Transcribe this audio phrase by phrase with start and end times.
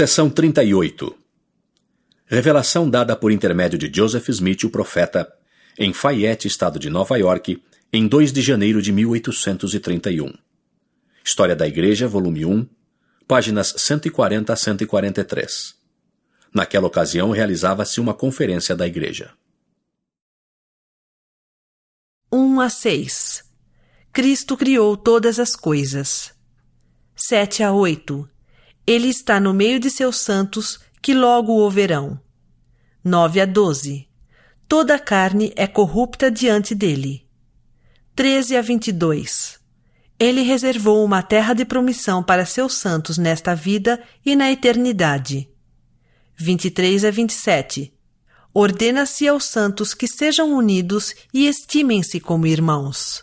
[0.00, 1.14] Seção 38
[2.24, 5.30] Revelação dada por intermédio de Joseph Smith, o profeta,
[5.78, 7.62] em Fayette, estado de Nova York,
[7.92, 10.32] em 2 de janeiro de 1831.
[11.22, 12.66] História da Igreja, volume 1,
[13.28, 15.74] páginas 140 a 143.
[16.54, 19.34] Naquela ocasião realizava-se uma conferência da Igreja.
[22.32, 23.44] 1 a 6
[24.14, 26.32] Cristo criou todas as coisas.
[27.14, 28.39] 7 a 8
[28.90, 32.20] Ele está no meio de seus santos que logo o verão.
[33.04, 34.08] 9 a 12.
[34.66, 37.24] Toda a carne é corrupta diante dele.
[38.16, 39.60] 13 a 22.
[40.18, 45.48] Ele reservou uma terra de promissão para seus santos nesta vida e na eternidade.
[46.34, 47.94] 23 a 27.
[48.52, 53.22] Ordena-se aos santos que sejam unidos e estimem-se como irmãos.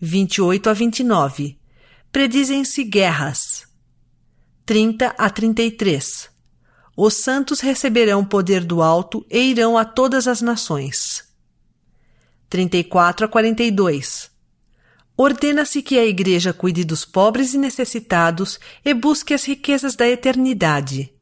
[0.00, 1.56] 28 a 29.
[2.10, 3.72] Predizem-se guerras.
[4.66, 6.34] 30 a 33
[6.96, 11.24] os santos receberão poder do alto e irão a todas as nações.
[12.48, 14.30] 34 a 42.
[15.16, 21.12] Ordena-se que a Igreja cuide dos pobres e necessitados e busque as riquezas da eternidade.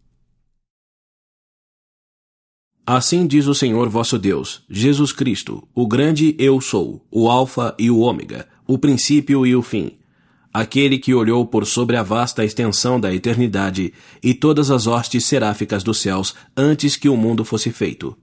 [2.84, 7.90] Assim diz o Senhor vosso Deus, Jesus Cristo, o grande Eu Sou, o Alfa e
[7.90, 10.01] o Ômega, o princípio e o fim
[10.52, 15.82] aquele que olhou por sobre a vasta extensão da eternidade e todas as hostes seráficas
[15.82, 18.16] dos céus antes que o mundo fosse feito.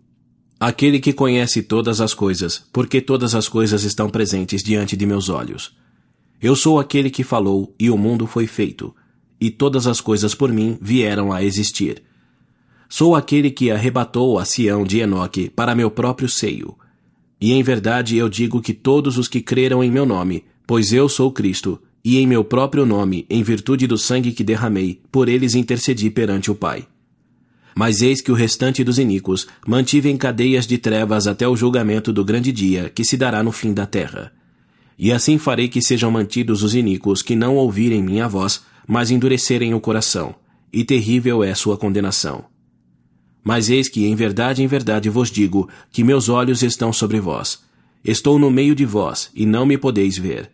[0.59, 5.29] Aquele que conhece todas as coisas, porque todas as coisas estão presentes diante de meus
[5.29, 5.75] olhos.
[6.41, 8.93] Eu sou aquele que falou e o mundo foi feito,
[9.39, 12.03] e todas as coisas por mim vieram a existir.
[12.89, 16.77] Sou aquele que arrebatou a Sião de Enoque para meu próprio seio.
[17.39, 21.07] E em verdade eu digo que todos os que creram em meu nome, pois eu
[21.07, 25.55] sou Cristo, e em meu próprio nome, em virtude do sangue que derramei, por eles
[25.55, 26.87] intercedi perante o Pai.
[27.75, 32.11] Mas eis que o restante dos iníquos mantive em cadeias de trevas até o julgamento
[32.11, 34.31] do grande dia que se dará no fim da terra.
[34.97, 39.73] E assim farei que sejam mantidos os iníquos que não ouvirem minha voz, mas endurecerem
[39.73, 40.35] o coração,
[40.73, 42.45] e terrível é sua condenação.
[43.43, 47.63] Mas eis que, em verdade, em verdade vos digo, que meus olhos estão sobre vós.
[48.03, 50.49] Estou no meio de vós, e não me podeis ver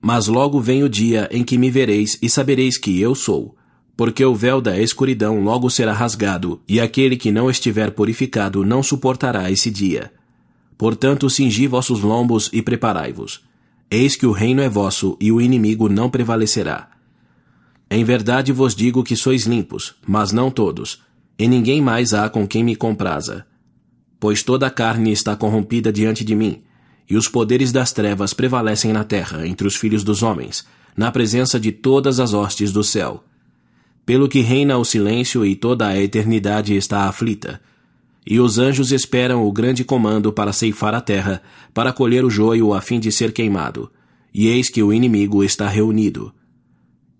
[0.00, 3.56] mas logo vem o dia em que me vereis e sabereis que eu sou.
[3.96, 8.82] Porque o véu da escuridão logo será rasgado, e aquele que não estiver purificado não
[8.82, 10.10] suportará esse dia.
[10.78, 13.42] Portanto, cingi vossos lombos e preparai-vos.
[13.90, 16.88] Eis que o reino é vosso, e o inimigo não prevalecerá.
[17.90, 21.02] Em verdade vos digo que sois limpos, mas não todos,
[21.38, 23.44] e ninguém mais há com quem me compraza.
[24.18, 26.62] Pois toda a carne está corrompida diante de mim,
[27.10, 30.64] e os poderes das trevas prevalecem na terra entre os filhos dos homens,
[30.96, 33.24] na presença de todas as hostes do céu.
[34.06, 37.60] Pelo que reina o silêncio e toda a eternidade está aflita.
[38.24, 41.42] E os anjos esperam o grande comando para ceifar a terra,
[41.74, 43.90] para colher o joio a fim de ser queimado.
[44.32, 46.32] E eis que o inimigo está reunido.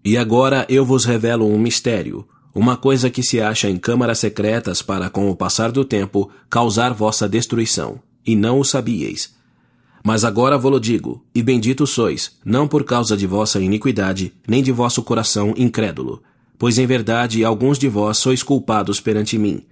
[0.04, 4.82] E agora eu vos revelo um mistério, uma coisa que se acha em câmaras secretas
[4.82, 9.39] para, com o passar do tempo, causar vossa destruição, e não o sabíeis
[10.02, 14.72] mas agora vou-lo digo, e bendito sois, não por causa de vossa iniquidade, nem de
[14.72, 16.22] vosso coração incrédulo.
[16.58, 19.62] Pois em verdade alguns de vós sois culpados perante mim.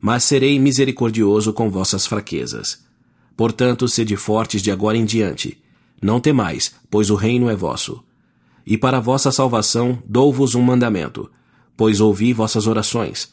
[0.00, 2.84] Mas serei misericordioso com vossas fraquezas.
[3.36, 5.58] Portanto, sede fortes de agora em diante.
[6.00, 8.02] Não temais, pois o reino é vosso.
[8.66, 11.30] E para vossa salvação dou-vos um mandamento,
[11.76, 13.32] pois ouvi vossas orações.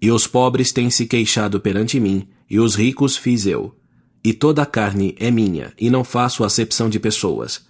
[0.00, 3.74] E os pobres têm se queixado perante mim, e os ricos fiz eu
[4.26, 7.64] e toda a carne é minha, e não faço acepção de pessoas.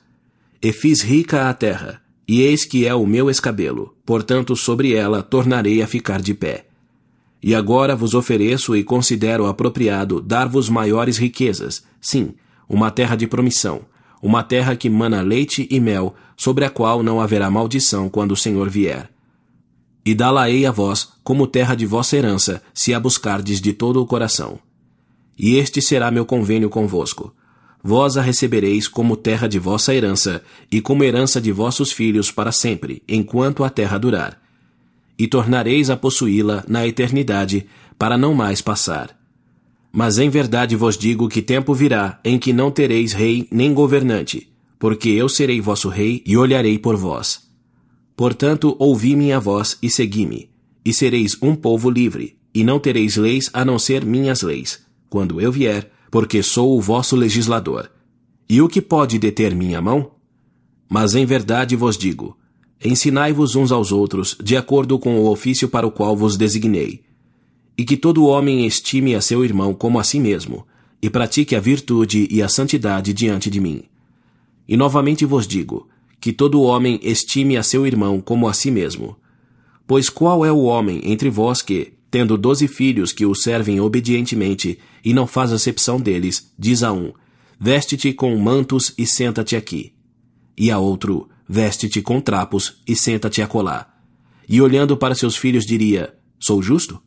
[0.63, 5.23] E fiz rica a terra, e eis que é o meu escabelo, portanto sobre ela
[5.23, 6.65] tornarei a ficar de pé.
[7.43, 12.33] E agora vos ofereço e considero apropriado dar-vos maiores riquezas, sim,
[12.67, 13.83] uma terra de promissão,
[14.23, 18.37] uma terra que mana leite e mel, sobre a qual não haverá maldição quando o
[18.37, 19.11] Senhor vier.
[20.07, 24.07] E dá-la-ei a vós como terra de vossa herança, se a buscardes de todo o
[24.07, 24.59] coração
[25.39, 27.35] e este será meu convênio convosco.
[27.83, 30.43] Vós a recebereis como terra de vossa herança,
[30.73, 34.41] e como herança de vossos filhos para sempre, enquanto a terra durar.
[35.19, 37.67] E tornareis a possuí-la na eternidade,
[37.99, 39.17] para não mais passar.
[39.93, 44.51] Mas em verdade vos digo que tempo virá em que não tereis rei nem governante,
[44.79, 47.47] porque eu serei vosso rei e olharei por vós.
[48.17, 50.51] Portanto, ouvi minha voz e segui-me,
[50.85, 55.41] e sereis um povo livre, e não tereis leis a não ser minhas leis quando
[55.41, 57.91] eu vier, porque sou o vosso legislador.
[58.49, 60.13] E o que pode deter minha mão?
[60.89, 62.37] Mas em verdade vos digo:
[62.85, 67.03] Ensinai-vos uns aos outros, de acordo com o ofício para o qual vos designei.
[67.77, 70.67] E que todo homem estime a seu irmão como a si mesmo,
[71.03, 73.83] e pratique a virtude e a santidade diante de mim.
[74.69, 75.89] E novamente vos digo,
[76.21, 79.17] que todo homem estime a seu irmão como a si mesmo.
[79.87, 84.79] Pois qual é o homem entre vós que, tendo doze filhos que o servem obedientemente,
[85.05, 87.13] e não faz acepção deles, diz a um:
[87.59, 89.93] Veste-te com mantos e senta-te aqui.
[90.57, 94.03] E a outro: Veste-te com trapos e senta-te a colar.
[94.49, 97.01] E olhando para seus filhos diria: Sou justo?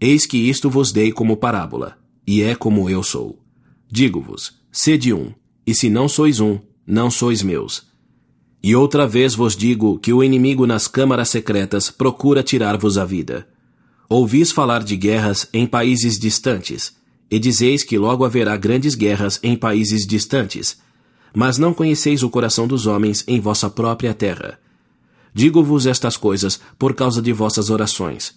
[0.00, 3.38] Eis que isto vos dei como parábola, e é como eu sou.
[3.90, 5.32] Digo-vos: sede um,
[5.66, 7.88] e se não sois um, não sois meus.
[8.62, 13.48] E outra vez vos digo que o inimigo nas câmaras secretas procura tirar-vos a vida.
[14.10, 16.94] Ouvis falar de guerras em países distantes,
[17.30, 20.78] e dizeis que logo haverá grandes guerras em países distantes
[21.34, 24.58] mas não conheceis o coração dos homens em vossa própria terra.
[25.32, 28.34] Digo-vos estas coisas por causa de vossas orações.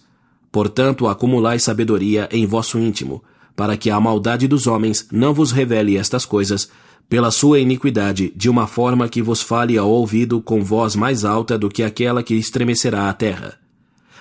[0.52, 3.22] Portanto, acumulai sabedoria em vosso íntimo,
[3.56, 6.68] para que a maldade dos homens não vos revele estas coisas,
[7.08, 11.58] pela sua iniquidade, de uma forma que vos fale ao ouvido com voz mais alta
[11.58, 13.63] do que aquela que estremecerá a terra.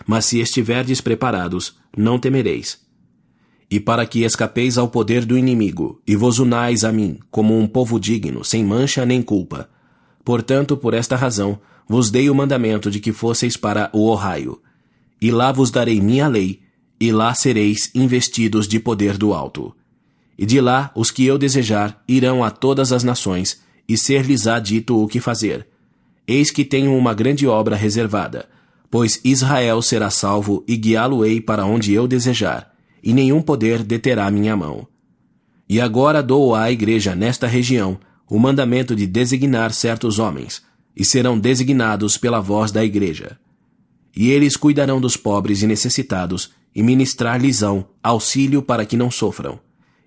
[0.06, 2.84] Mas se estiverdes preparados, não temereis
[3.74, 7.66] e para que escapeis ao poder do inimigo, e vos unais a mim, como um
[7.66, 9.68] povo digno, sem mancha nem culpa.
[10.24, 11.60] Portanto, por esta razão,
[11.90, 14.62] vos dei o mandamento de que fosseis para o Ohio.
[15.20, 16.62] E lá vos darei minha lei,
[17.00, 19.76] e lá sereis investidos de poder do alto.
[20.38, 23.60] E de lá os que eu desejar irão a todas as nações,
[23.90, 25.66] e ser-lhes-á dito o que fazer.
[26.28, 28.48] Eis que tenho uma grande obra reservada,
[28.94, 34.56] pois Israel será salvo e guiá-lo-ei para onde eu desejar e nenhum poder deterá minha
[34.56, 34.88] mão.
[35.68, 38.00] E agora dou à igreja nesta região
[38.30, 40.62] o mandamento de designar certos homens,
[40.96, 43.40] e serão designados pela voz da igreja.
[44.16, 49.60] E eles cuidarão dos pobres e necessitados, e ministrar-lhes-ão auxílio para que não sofram,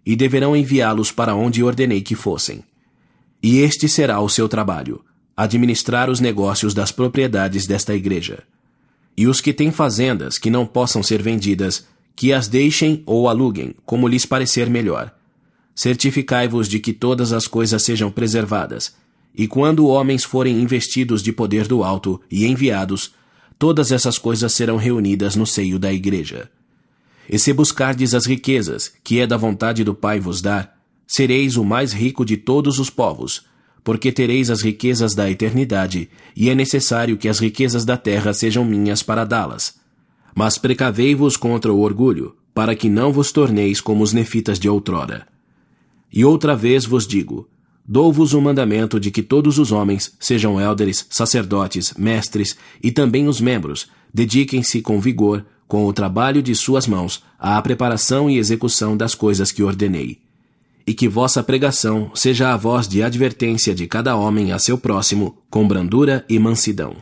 [0.06, 2.62] e deverão enviá-los para onde ordenei que fossem.
[3.42, 5.04] E este será o seu trabalho,
[5.36, 8.44] administrar os negócios das propriedades desta igreja.
[9.16, 13.74] E os que têm fazendas que não possam ser vendidas, que as deixem ou aluguem,
[13.84, 15.14] como lhes parecer melhor.
[15.74, 18.94] Certificai-vos de que todas as coisas sejam preservadas,
[19.34, 23.12] e quando homens forem investidos de poder do alto e enviados,
[23.58, 26.50] todas essas coisas serão reunidas no seio da igreja.
[27.28, 31.64] E se buscardes as riquezas, que é da vontade do Pai vos dar, sereis o
[31.64, 33.44] mais rico de todos os povos,
[33.86, 38.66] porque tereis as riquezas da eternidade, e é necessário que as riquezas da terra sejam
[38.66, 39.86] minhas para dá-las
[40.36, 45.26] mas precavei-vos contra o orgulho, para que não vos torneis como os nefitas de outrora.
[46.12, 47.48] E outra vez vos digo:
[47.88, 53.40] dou-vos o mandamento de que todos os homens, sejam élderes, sacerdotes, mestres e também os
[53.40, 59.14] membros, dediquem-se com vigor, com o trabalho de suas mãos, à preparação e execução das
[59.14, 60.25] coisas que ordenei.
[60.86, 65.42] E que vossa pregação seja a voz de advertência de cada homem a seu próximo,
[65.50, 66.96] com brandura e mansidão.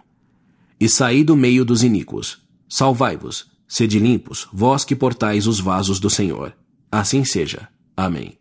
[0.80, 2.44] E saí do meio dos iníquos
[2.76, 6.56] Salvai-vos, sede limpos, vós que portais os vasos do Senhor.
[6.90, 7.68] Assim seja.
[7.96, 8.36] Amém.